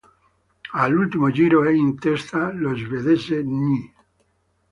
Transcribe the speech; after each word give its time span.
All'ultimo 0.73 1.29
giro 1.29 1.63
è 1.63 1.69
in 1.71 1.99
testa 1.99 2.51
lo 2.51 2.75
svedese 2.75 3.43
Ny. 3.43 3.93